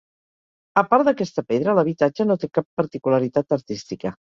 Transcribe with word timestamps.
A 0.83 0.83
part 0.93 1.11
d'aquesta 1.11 1.45
pedra, 1.53 1.77
l'habitatge 1.81 2.29
no 2.33 2.41
té 2.45 2.53
cap 2.59 2.71
particularitat 2.83 3.61
artística. 3.63 4.21